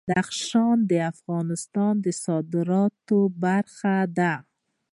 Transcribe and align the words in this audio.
بدخشان 0.09 0.77
د 0.89 0.91
افغانستان 1.11 1.93
د 2.03 2.07
صادراتو 2.23 3.19
برخه 3.43 3.95
ده. 4.17 4.33